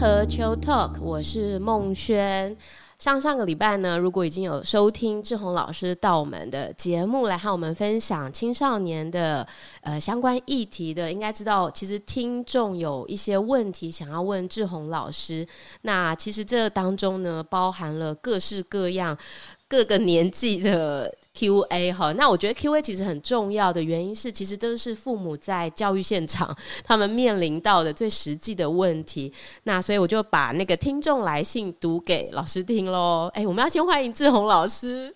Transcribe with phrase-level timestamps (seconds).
[0.00, 2.56] 和秋 Talk，我是孟轩。
[3.00, 9.44] 上上个礼拜呢，如果已经有收听志宏老师到我们的节目来和我们分享青少年的
[9.80, 15.44] 呃相关议题的，应该知道其实听众有一些问题想要问志宏老师。
[15.82, 19.18] 那其实这当中呢，包含了各式各样。
[19.70, 29.32] 各个年纪的 Q&A 哈，那我觉得 Q&A 其实很重要的原因是，其实都是父母在教育现场他们面临到的最实际的问题。
[29.62, 33.30] 那所以我就把那个听众来信读给老师听喽。
[33.34, 35.14] 哎，我们要先欢迎志宏老师。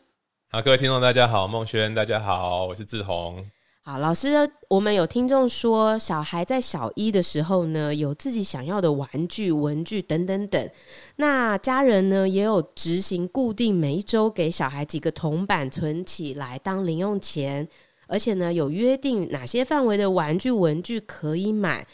[0.48, 3.44] 好，各位听众大家好，孟轩大家好，我是志宏。
[3.84, 10.70] 好，老师，我们有听众说，小孩在小一的时候呢，有自己想要的玩具、文具等等等。
[11.16, 17.68] 那家人呢，也有执行固定每一周给小孩几个铜板存起来当零用钱，
[18.06, 21.84] 而且呢，有约定哪些范围的玩具、文具可以买。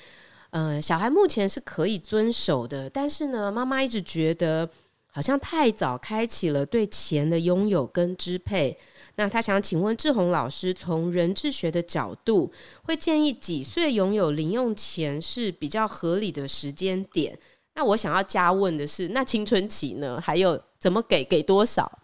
[0.51, 4.69] 呃，小孩目前是可以遵守的，但是呢，妈妈一直觉得
[5.07, 8.77] 好像太早开启了对钱的拥有跟支配。
[9.19, 12.53] 那他想请问志宏老师，从人智学的角度，
[12.85, 17.37] 会建议几岁拥有零用钱是比较合理的时间点？
[17.75, 20.21] 那我想要加问的是，那青春期呢？
[20.21, 21.25] 还有怎么给？
[21.25, 21.99] 给多少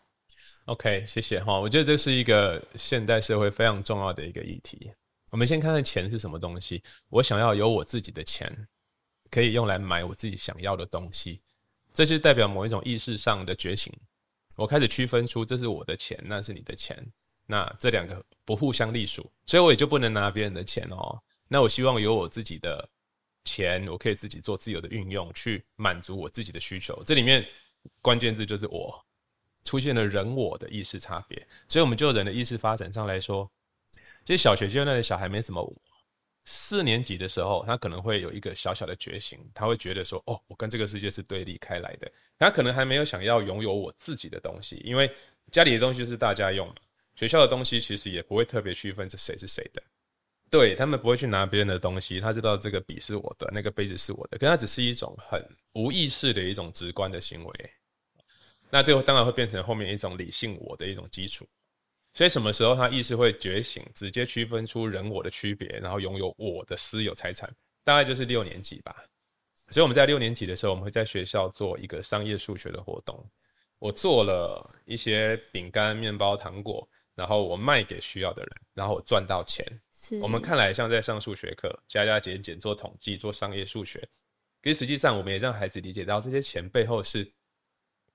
[0.64, 1.56] ？OK，谢谢哈。
[1.56, 4.90] 我觉得这是一个现代社会非常重要的一个议题。
[5.30, 6.82] 我们先看看钱是什么东西。
[7.10, 8.52] 我想要有我自己的钱，
[9.30, 11.40] 可以用来买我自己想要的东西，
[11.92, 13.92] 这就代表某一种意识上的觉醒。
[14.56, 17.04] 我开始区分出这是我的钱，那是你的钱，
[17.46, 21.20] 那这两个不互相隶属，所以我也就不能拿别人的钱哦。
[21.48, 22.88] 那我希望有我自己的
[23.44, 27.02] 钱，我可以自己做自由的运用，去满足我自己的需求。
[27.04, 27.46] 这里面
[28.00, 29.04] 关键字就是我，
[29.64, 31.36] 出现了人我的意识差别。
[31.68, 33.50] 所以，我们就人的意识发展上来说，
[34.24, 35.62] 其实小学阶段的小孩没什么。
[36.44, 45.10] 四年级的时候，他可能会有一个小小的觉醒，他会觉得说：“哦，我跟这个世界是对立开来的。”他可能还没有想要拥有我自己的东西，因为
[45.50, 46.70] 家里的东西是大家用，
[47.14, 49.82] 学校的东西其实也不会特别区分是谁是谁的。
[50.50, 57.70] 对，他们不会去拿别人的东西，他知道这个笔是我的，那个杯子是我的，可它只是一种很无意识的一种直观的行为。
[58.70, 61.48] 那这个当然会变成后面一种理性我的一种基础。
[62.14, 67.52] 所以什么时候他意识会觉醒，直接区分出人我的区别，然后拥有我的私有财产，
[67.82, 69.04] 大概就是六年级吧。
[69.70, 73.28] 所以我们在六年级的时候，我们会在学校做一个商业数学的活动。
[73.80, 79.66] 我做了一些饼干、面包、糖果，然后我卖给需要的人，然后我赚到钱。
[80.22, 83.98] 我们看来像在上数学课，加加减减做统计，做商业数学。
[84.62, 87.28] 可是实际上，我们也让孩子理解到这些钱背后是。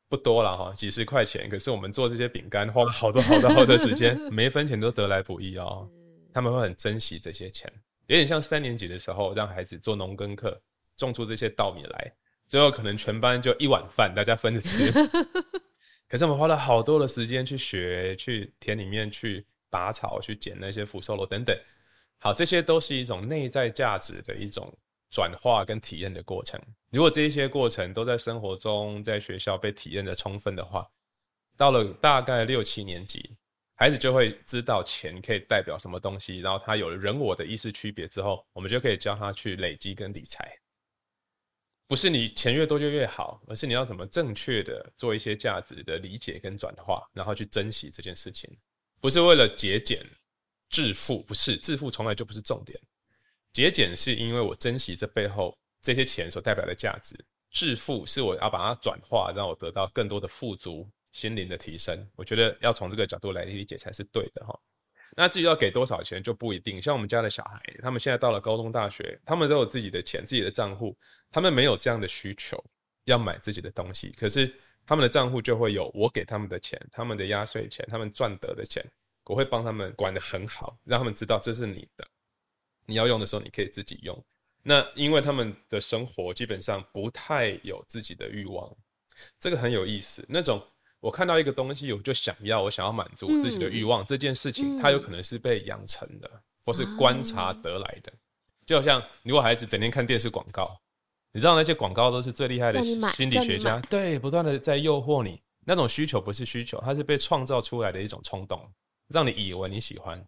[0.10, 1.48] 不多了哈，几十块钱。
[1.48, 5.88] 可是我们做这些饼干花了 好多好多好多时间， 每一分钱都得来不易哦。
[6.34, 7.72] 他们会很珍惜这些钱，
[8.08, 10.60] 有点像三年级的时候让孩子做农耕课，
[10.98, 12.14] 种出这些稻米来，
[12.48, 14.92] 最后可能全班就一碗饭，大家分着吃。
[16.10, 21.56] 可是我们花了好多的时间去学，去田里面去拔草，去捡那些福寿螺等等。
[22.18, 24.76] 好，这些都是一种内在价值的一种。
[25.10, 26.62] 转化跟体验的过程，
[26.92, 30.88] 如果这些过程都在生活中、在学校被体验的充分的话，
[31.58, 33.36] 到了大概六七年级，
[33.76, 40.54] 孩子就会知道钱可以代表什么东西，然后他有了人我的意识区别之后，我们就可以教他去累积跟理财。
[41.88, 48.48] 不是你钱越多就越好，而是你要怎么正确的做一些价值的理解跟转化，然后去珍惜这件事情。
[49.02, 50.06] 不是为了节俭
[50.70, 52.80] 致富，不是，致富从来就不是重点。
[53.54, 57.16] 节俭是因为我珍惜这背后这些钱所代表的价值，
[57.50, 62.08] 致富是我要把它转化，让我得到更多的富足、心灵的提升。
[62.16, 64.58] 我觉得要从这个角度来理解才是对的哈。
[65.18, 70.96] 那至于要给多少钱就不一定，像我们家的小孩，他们现在到了高中、大学，他们都有自己的钱、自己的账户，
[71.32, 72.64] 他们没有这样的需求
[73.06, 74.54] 要买自己的东西，可是
[74.86, 78.86] 他们的账户就会有我给他们的钱、他们的压岁钱、他们赚得的钱，
[79.26, 82.08] 我会帮他们管得很好，让他们知道这是你的。
[82.90, 84.26] 你要用的时候，你可以自己用。
[84.64, 88.70] 那因为他们的生活基本上不太有自己的欲望，
[89.40, 90.26] 这个很有意思。
[90.28, 90.62] 那种
[91.00, 98.12] 我看到一个东西，我就想要，我想要满足我自己的欲望，嗯、这件事情，它有可能是被养成的，嗯、或是观察得来的。
[98.66, 100.78] 就好像如果孩子整天看电视广告，
[101.32, 102.82] 你知道那些广告都是最厉害的
[103.14, 105.42] 心理学家，对，不断的在诱惑你。
[105.66, 108.70] 那种需求不是需求，它是被创造出来的一种冲动，
[109.08, 110.22] 让你以为你喜欢。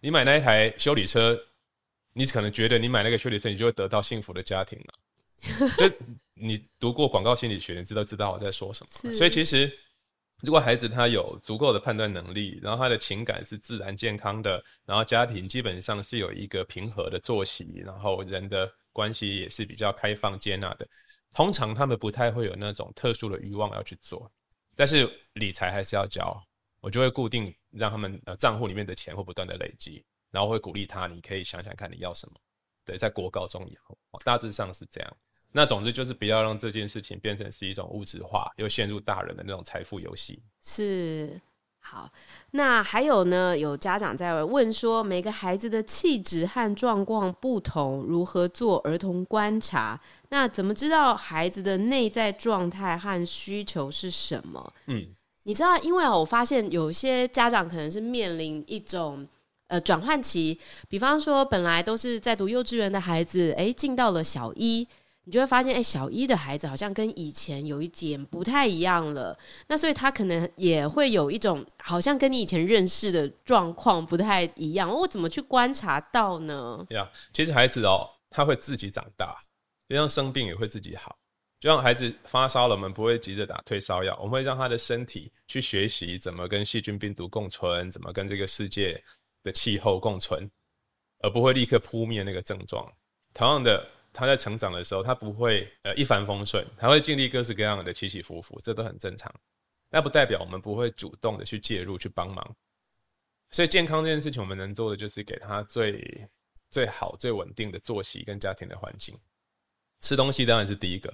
[0.00, 1.38] 你买那一台修理车。
[2.14, 4.94] 你可能觉得你买那个修理车，你就会得到幸福的家庭了。
[5.76, 5.90] 就
[6.32, 9.12] 你读过广告心理学，你知道知道我在说什么。
[9.12, 9.70] 所以其实，
[10.40, 20.88] 如果孩子他有足够的判断能力，然后他的情感是自然健康的，然后家庭基本上是有一个平和的作息，然后人的关系也是比较开放接纳的，
[21.34, 24.30] 通常他们不太会有那种特殊的欲望要去做，
[24.74, 26.42] 但是理财还是要教，
[26.80, 32.34] 我就会固定让他们呃账户里面的钱会不断的累积，然后会鼓励他，你可以想想看你要什么。
[32.84, 35.16] 对，在国高中以后，大致上是这样。
[35.52, 40.42] 那总之就是不要让这件事情变成是一种物质化，又陷入大人的那种财富游戏。
[40.60, 41.40] 是。
[41.86, 42.10] 好，
[42.52, 43.56] 那还有呢？
[43.56, 50.00] 有家长在问说，每个孩子的气质和状况不同，如何做儿童观察？
[50.30, 54.72] 那怎么知道孩子的内在状态和需求是什么？
[54.86, 55.06] 嗯，
[55.42, 59.28] 你知道，因为我发现有些家长可能是面临一种
[59.74, 60.56] 呃转换期，
[60.88, 64.86] 比方说本来都是在读幼稚园的孩子，诶，进到了小一。
[65.26, 69.34] 你就会发现，哎、小一的孩子好像跟以前有一点不太一样了。
[69.68, 74.94] 那所以他可能也会有一种好像跟你以前认识的状况不太一样。
[74.94, 76.84] 我怎么去观察到呢？
[76.90, 79.34] 呀其实孩子哦，他会自己长大，
[79.88, 81.16] 就像生病也会自己好。
[81.58, 89.02] 就像孩子发烧了，我们不会急着打退烧药，我们会让他的身体去学习怎么跟细菌、病毒共存，怎么跟这个世界
[89.44, 90.50] 的气候共存，
[91.20, 92.92] 而不会立刻扑灭那个症状。
[93.32, 93.88] 同样的。
[94.16, 99.28] 他在成长的时候，他不会呃一帆风顺，他会经历各式各样的起起伏伏，这都很正常。
[99.90, 102.56] 那不代表我们不会主动的去介入去帮忙。
[103.50, 106.28] 所以健康这件事情，我们能做的就是给他最
[106.70, 109.18] 最好、最稳定的作息跟家庭的环境。
[109.98, 111.12] 吃东西当然是第一个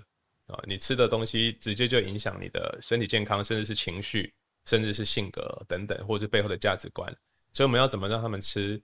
[0.49, 4.31] 啊，你吃的东西直接就影响你的身体健康，甚至是情绪，
[4.67, 7.11] 甚至是性格等等，或是背后的价值观。
[7.53, 8.83] 所以我们要怎么让他们吃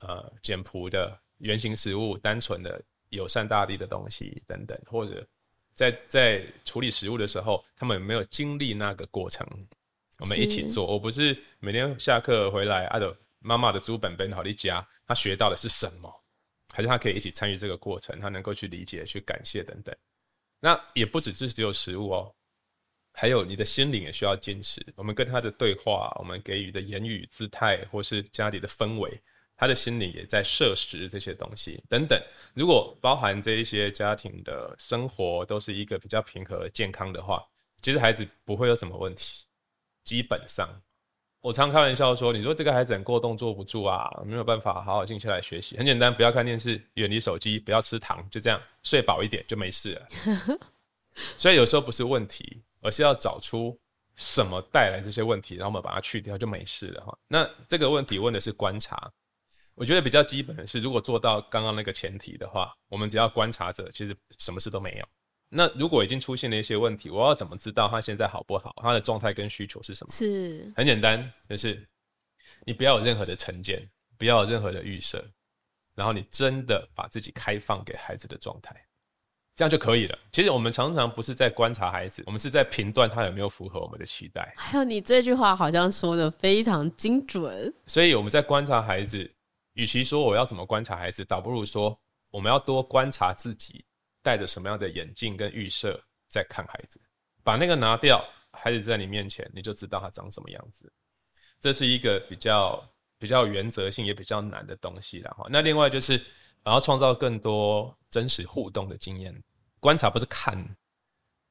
[0.00, 2.80] 呃简朴的原形食物，单纯的。
[3.10, 5.26] 友善大地的东西等等，或者
[5.72, 9.48] 在在处理食物的时候，他们有没有经历那个过程？
[10.18, 16.22] 我们一起做，我不是每天下课回来，阿德妈妈的猪本本好利家，他学到的是什么？
[16.70, 19.96] 还是他可以一起参与这个过程，他能够去理解、去感谢等等。
[20.60, 22.34] 那也不只是只有食物哦，
[23.20, 24.80] 还有你的心灵也需要坚持。
[24.94, 29.20] 我们跟他的对话，我们给予的言语、姿态，或是家里的氛围。
[29.56, 32.16] 他的心灵也在摄食这些东西等等。
[32.54, 37.44] 如果包含这一些家庭的生活都是一个比较平和健康的话，
[37.82, 39.46] 其实孩子不会有什么问题。
[40.04, 40.68] 基本上，
[41.40, 45.76] 我常开玩笑说：“你说这个孩子很过动，坐不住啊，没有办法好好静下来学习。
[45.76, 50.58] 很简单，不要看电视，远离手机，不要吃糖，就这样睡饱一点就没事了。
[51.34, 53.78] ”所以有时候不是问题，而是要找出
[54.14, 57.16] 什么带来这些问题，然后我们把它去掉就没事了哈。
[57.28, 59.12] 那这个问题问的是观察。
[59.74, 65.06] 我觉得比较基本的是，如果做到刚刚那个前提的话，我们只要观察者，其实什么事都没有。
[65.50, 68.74] 那如果已经出现了一些问题，我要怎么知道他现在好不好？
[68.82, 70.12] 他的状态跟需求是什么？
[70.12, 71.86] 是很简单，就是
[72.66, 73.88] 你不要有任何的成见，
[74.18, 75.24] 不要有任何的预设，
[75.94, 78.74] 然后你真的把自己开放给孩子的状态，
[79.58, 80.16] 这样就可以了。
[80.30, 84.54] 其实我们常常不是在观察孩子，我们是在评断他有没有符合我们的期待。
[84.56, 89.28] 还有你这句话好像说的非常精准，所以我们在观察孩子。
[89.74, 91.96] 与其说我要怎么观察孩子，倒不如说
[92.30, 93.84] 我们要多观察自己，
[94.22, 97.00] 戴着什么样的眼镜跟预设在看孩子，
[97.42, 100.92] 把那个拿掉，孩子在你面前，你就知道他长什么样子。
[101.60, 102.80] 这是一个比较
[103.18, 105.46] 比较原则性也比较难的东西了哈。
[105.50, 106.20] 那另外就是，
[106.64, 109.34] 然后创造更多真实互动的经验。
[109.80, 110.56] 观察不是看，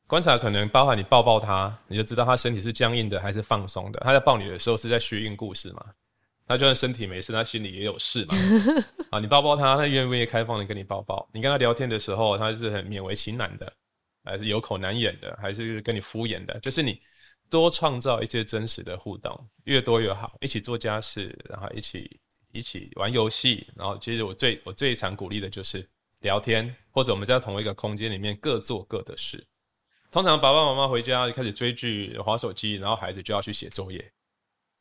[0.05, 3.99] 观察可能包含你抱抱他，你就知道他身体是僵硬的还是放松的。
[4.01, 5.85] 他在抱你的时候是在虚应故事嘛？
[6.45, 8.33] 他就算身体没事，他心里也有事嘛。
[9.11, 11.27] 啊，你抱抱他，他愿不愿意开放的跟你抱抱？
[11.33, 13.71] 你跟他聊天的时候，他是很勉为其难的，
[14.23, 16.57] 还是有口难言的，还是跟你敷衍的？
[16.61, 17.01] 就是你
[17.49, 20.37] 多创造一些真实的互动，越多越好。
[20.39, 22.17] 一起做家事，然后一起
[22.57, 25.87] 一起玩游戏，然后其实我最我最常鼓励的就是
[26.19, 29.45] 聊天，或者我们在同一个空间里面各做各的事。
[30.09, 34.11] 通常爸爸妈妈回家就开始追剧、划手机，然后孩子就要去写作业，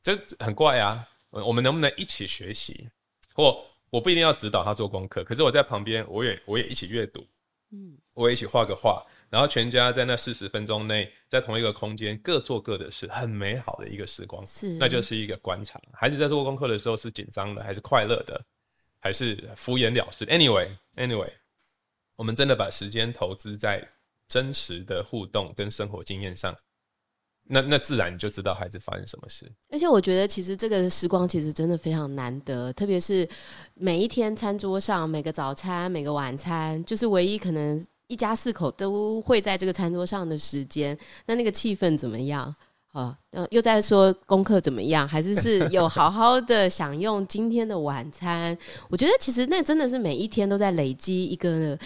[0.03, 1.07] 这很怪啊。
[1.31, 2.89] 我们能不能一起学习？
[3.35, 7.27] 或我不一定要指导他做功课，可是我在旁边，我也我也一起阅读，
[7.73, 14.47] 嗯，我也一起画个画，然后全家在那四十分钟内，在同一个空间各做各的事，很美好的一个时光。
[14.47, 15.81] 是，那就是一个观察。
[15.93, 18.41] 孩子在做功课的时候是紧张的，还是快乐的，
[19.01, 21.33] 还是敷衍了事？Anyway，Anyway，
[22.15, 23.87] 我们真的把时间投资在
[24.29, 26.57] 真实的互动跟生活经验上。
[27.49, 33.29] 那那自然你就知道孩子发生什么事，而且我觉得其实这个时光其实真的非常难得，特别是
[33.75, 42.55] 每一天餐桌上每个早餐每个晚餐，就是唯一可能一家四口都会在这个餐桌上的时间，那那个气氛怎么样？
[42.97, 43.15] 哦，
[43.51, 48.57] 又在说功课怎么样，还是是有好好的享用今天的晚餐？
[48.89, 51.79] 我觉得其实那真的是每一天都在累积一个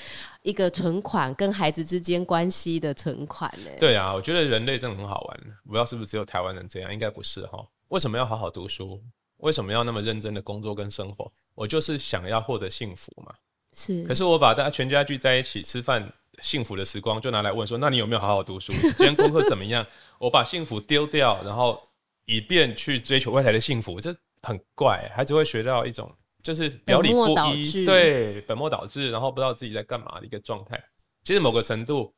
[0.42, 3.70] 一个存款，跟孩子之间关系的存款呢。
[3.80, 7.58] 对啊，我觉得人类真的很好玩，不知道是不是只有台湾人这样，应该不是哈。
[7.88, 9.02] 为什么要好好读书？
[9.38, 11.28] 为什么要那么认真的工作跟生活？
[11.56, 13.34] 我就是想要获得幸福嘛。
[13.76, 16.12] 是，可是我把大家全家聚在一起吃饭。
[16.38, 18.72] 幸福的时光就拿来问说，那你有没有好好读书？
[18.96, 19.86] 今天功课怎么样？
[20.18, 21.86] 我把幸福丢掉，然后
[22.24, 25.10] 以便去追求未来的幸福，这很怪。
[25.14, 26.10] 孩子会学到一种
[26.42, 30.82] 就是表里不一，对，本末倒置，然后不知道自己在干嘛的一个状态。
[31.24, 32.14] 其实某个程度，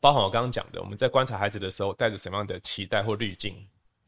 [0.00, 3.54] 包含我刚刚讲的，我们在观察孩子的时候，带着什么样的期待或滤镜，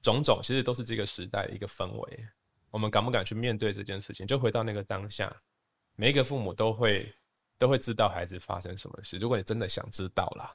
[0.01, 2.25] 种种其实都是这个时代的一个氛围。
[2.71, 4.27] 我们敢不敢去面对这件事情？
[4.27, 5.31] 就回到那个当下，
[5.97, 7.13] 每一个父母都会。
[7.59, 9.17] 都会知道孩子发生什么事。
[9.17, 10.53] 如果你真的想知道啦，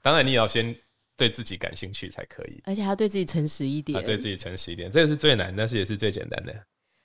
[0.00, 0.74] 当然你也要先
[1.16, 3.98] 对自己感兴趣才可以，而且还要对自己诚实一点。
[3.98, 6.54] 啊，对自己诚实一点，这个是最难，但是也是最简单的。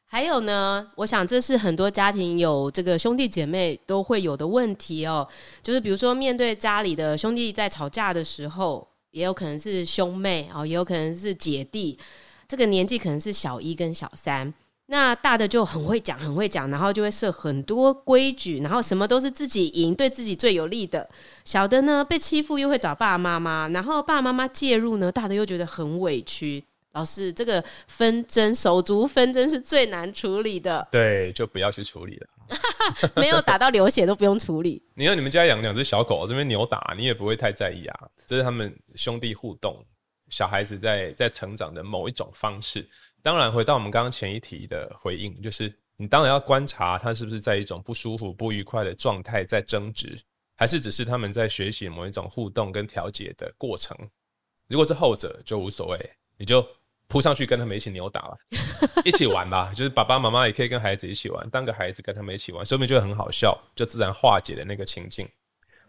[0.09, 5.27] 还有呢，我想这是很多家庭有这个兄弟姐妹都会有的问题哦，
[5.61, 11.99] 就是比如说面对家里的兄弟在吵架的时候，也有可能是兄妹哦，也有可能是姐弟，
[12.47, 14.53] 这个年纪可能是小一跟小三。
[14.89, 21.07] 那大的就很会讲，很会讲，然后就会设很多规矩，然后什么都是自己赢，对自己最有利的。
[21.43, 26.63] 小的呢，被欺负又会找爸爸妈妈，然后爸爸妈妈介入呢，大的又觉得很委屈。
[26.93, 30.87] 老师，这个纷争，手足纷争是最难处理的。
[30.89, 32.27] 对，就不要去处理了。
[33.17, 34.81] 没有打到流血都不用处理。
[34.95, 38.07] 你看你们家养两只小狗，这边扭打，你也不会太在意啊。
[38.25, 39.85] 这是他们兄弟互动，
[40.29, 42.87] 小孩子在在成长的某一种方式。
[43.27, 50.17] 当然，回到我们刚刚前一题的回应，就是你当然要观察他是不是在一种不舒服、不愉快的状态在争执，
[50.55, 53.93] 还是只是他们在学习某一种互动跟调节的过程。
[54.69, 56.65] 如果是后者，就无所谓，你就
[57.09, 58.37] 扑上去跟他们一起扭打了，
[59.03, 59.73] 一起玩吧。
[59.75, 65.27] 就是爸爸妈妈也可以跟孩子一起玩，当个孩子跟他们一起玩，说不定就很好笑，就自然化解了那个情境。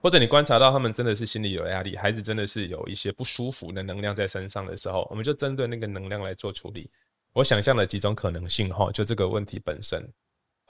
[0.01, 6.91] 或者你观察到他们真的是心里有压力，孩子真的是有一些不舒服的能量在身上的时候，我们就针对那个能量来做处理。
[7.33, 10.03] 我想象了几种可能性哈，就这个问题本身。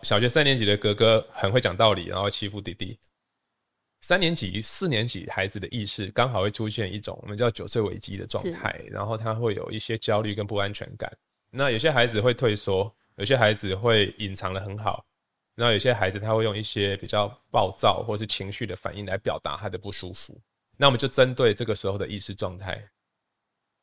[0.02, 2.98] 小学三年级的哥哥很会讲道理，然后欺负弟弟。
[4.00, 11.10] 三年级、四年级孩子的意识刚好会出现一种我们叫九岁危机的状态，然后他会有一些焦虑跟不安全感。
[11.50, 15.04] 那有些孩子会退缩，有些孩子会隐藏的很好，
[15.56, 20.40] 然后有些孩子他会用一些比较暴躁或是情绪的反应来表达他的不舒服。
[20.76, 22.88] 那我们就针对这个时候的意识状态。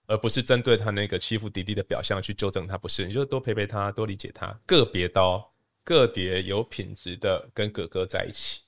[0.08, 5.52] 而不是针对他那个欺负弟弟的表象去纠正他，不是，你就多陪陪他，多理解他，个别刀，
[5.84, 8.62] 个别有品质的跟哥哥在一起，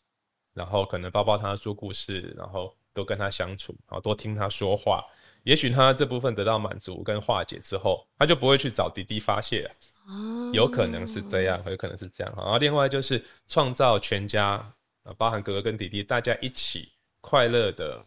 [0.53, 5.03] 然后可能抱抱他说故事，然后多跟他相处，然后多听他说话，
[5.43, 14.73] 也许他这部分得到满足跟化解之后，他就不会去找弟弟发泄了，有可能是这样，有可能是这样，然后另外就是创造全家，
[15.17, 16.91] 包含哥哥跟弟弟，大家一起
[17.21, 18.03] 快乐的。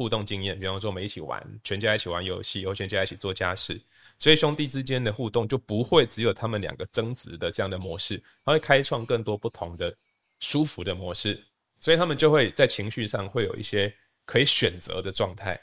[0.00, 3.78] 互动经验，比方说我们一起玩，全家一起玩游戏，或全家一起做家事，
[4.18, 9.94] 所以兄弟之间的互动就不会只有他们两个争执的这样的模式，他会开创更多不同的
[10.38, 11.38] 舒服的模式，
[11.78, 15.60] 所以他们就会在情绪上会有一些可以选择的状态，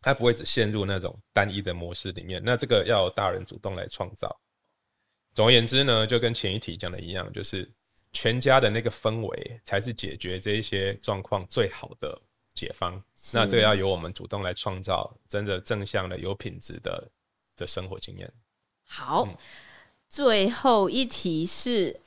[0.00, 2.40] 他不会只陷入那种单一的模式里面。
[2.44, 4.40] 那这个要大人主动来创造。
[5.32, 7.68] 总而言之呢，就跟前一题讲的一样，就是
[8.12, 12.16] 全家的那个氛围才是解决这一些状况最好的。
[12.54, 17.10] 解方，那这个要由我们主动来创造真的正向的、有品质的
[17.56, 18.32] 的生活经验。
[18.86, 19.36] 好，嗯、
[20.08, 22.00] 最后一题是，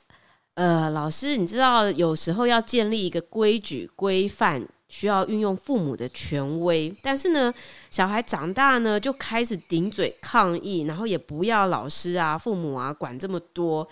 [0.54, 7.52] 呃，老师，你知道有时候要建立一个规矩规范，需要运用父母的权威，但是呢，
[7.90, 13.86] 小孩长大呢就开始顶嘴抗议，然后也不要老师啊、父母啊管这么多。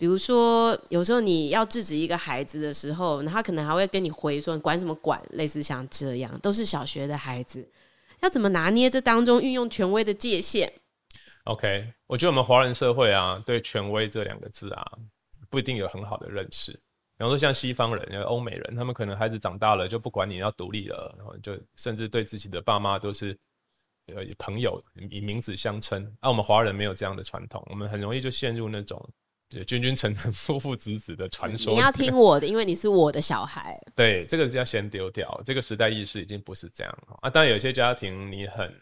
[0.00, 7.68] 比如说，有时候你要制止一个孩子的时候，他可能还会跟你回说：“你管什么管？”类似像这样，都是小学的孩子，
[8.20, 10.72] 要怎么拿捏这当中运用权威的界限
[11.44, 14.90] ？OK，我觉得我们华人社会啊，对“权威”这两个字啊，
[15.50, 16.72] 不一定有很好的认识。
[16.72, 23.38] 比方说，像西方人、欧美人，他们可能孩子长大了就不管你要独立了，然后就甚至对自己的爸妈都是
[24.06, 26.02] 呃朋友以名字相称。
[26.20, 28.98] 啊，我们华人没有这样的传统，我们很容易就陷入那种。
[29.50, 33.78] 就君君臣臣、 父父子子的传说，你要听我的，因为你是我的小孩。
[33.96, 35.40] 对，这个是要先丢掉。
[35.44, 37.28] 这个时代意识已经不是这样啊。
[37.28, 38.72] 当然，有些家庭你很，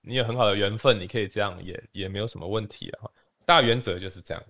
[0.00, 3.10] 你有很好的缘分，你可以这样也，也也没有什么问题了哈。
[3.44, 4.42] 大原则就是这样。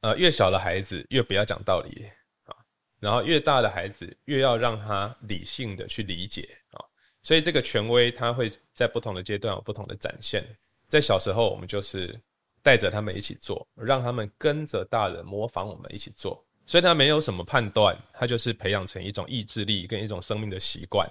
[0.00, 2.06] 呃，越小的孩子越不要讲道理
[2.44, 2.56] 啊，
[2.98, 6.82] 然后越大的孩子越要让他理性的去理解啊。
[7.22, 10.42] 所以这个权威它会在不同的阶段有不同的展现。
[10.88, 12.18] 在小时候，我们就是
[12.62, 21.08] 带着他们一起做，让他们跟着大人模仿我们一起做，所以他没有什么判断，他就是培养成一种意志力跟一种生命的习惯。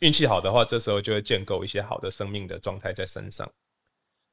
[0.00, 3.50] 运气好的话，这时候就会建构一些好的生命的状态在身上。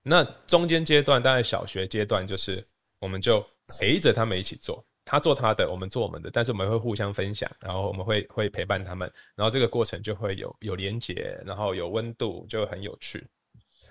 [0.03, 2.67] 那中间阶段，当然小学阶段就是
[2.99, 4.83] 我们就陪着他们一起做。
[5.03, 13.17] 他做他的，我们做我们的，但是我们会互相分享，然后我们会会陪伴他们，然后这个过程就会有有连结，然后有温度，就很有趣。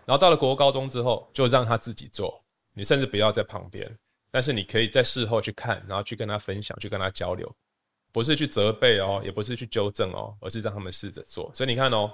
[0.04, 2.42] 然后到了国高中之后，就让他自己做，
[2.74, 3.90] 你甚至不要在旁边，
[4.30, 7.50] 但是你可以在事后去看，然后去跟他分享，去跟他交流，
[8.12, 11.50] 不是去责备哦，也不是去纠正哦，而是让他们试着做。
[11.54, 12.12] 所以你看哦，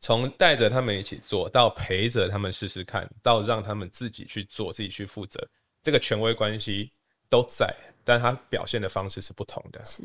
[0.00, 5.40] 从带着他们一起做到陪着他们试试看，到让他们自己去做，自己去负责，
[5.82, 6.92] 这个权威关系
[7.28, 7.74] 都在。
[8.04, 9.84] 但他表现的方式是不同的。
[9.84, 10.02] 是。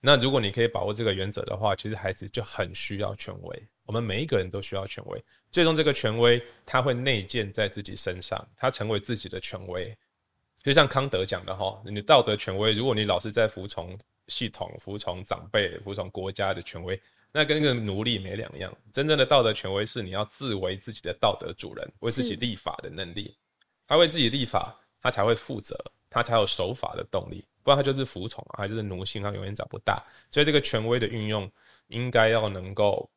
[0.00, 3.68] 那如果你可以把握这个原则的话，其实孩子就很需要权威。
[3.88, 5.24] 我们每一个人都需要权威。
[5.50, 9.96] 最终，这个权威他会内建在自己身上，他成为自己的权威。
[10.62, 17.00] 就像康德讲的哈，你道德权威，如果你老是在服从系统、服从长辈、服从国家的权威，
[17.32, 18.70] 那跟个奴隶没两样。
[18.92, 23.34] 真正的道德权威是你要自为自己的道德主人，为自己立法的能力。
[23.86, 25.74] 他为自己立法，他才会负责。
[26.10, 30.02] 他才有守法的动力，不然他就是服从啊，他就是奴性，他永远长不大。
[30.30, 31.50] 所以这个权威的运用，
[31.88, 33.08] 应该要能够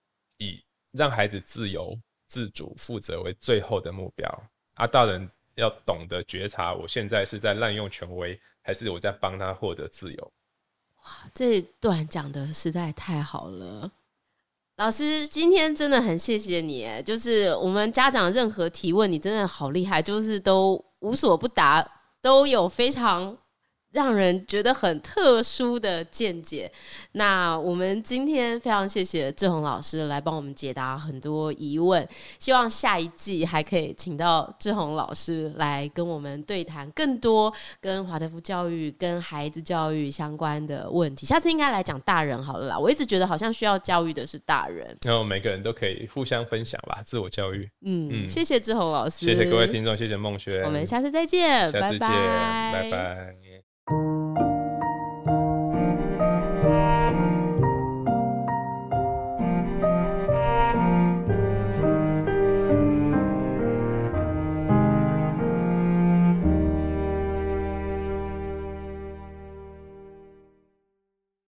[0.42, 1.96] 以让孩子自由、
[2.28, 4.28] 自主、负责为最后的目标。
[4.74, 10.32] 啊，大人要懂得觉察，我现在是在滥用权威，还是我在帮他获得自由？
[11.04, 13.92] 哇，这段讲的实在太好了，
[14.78, 21.88] 老师，今天真的很谢谢你，就是我们家长任何提问，你真的好厉害，就是都无所不答。
[22.24, 23.36] 都有非常
[23.92, 26.72] 让人觉得很特殊的见解。
[27.14, 32.08] 那我们今天非常谢谢志宏老师来帮我们解答很多疑问。
[32.40, 41.26] 希望下一季还可以请到志宏老师来跟我们对谈更多跟华德福教育、跟孩子教育相关的问题。
[41.26, 42.80] 下次应该来讲大人好了啦。
[42.80, 44.98] 我一直觉得好像需要教育的是大人。
[45.04, 47.70] 然 后每个人都可以互相分享吧，自我教育。
[47.82, 52.72] 嗯，嗯，谢谢志宏老师，谢谢各位听众，谢谢孟轩，我们下次再见，下次见，拜拜。
[52.74, 53.51] 拜拜。
[53.92, 54.51] you